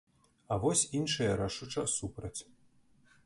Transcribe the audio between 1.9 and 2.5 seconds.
супраць.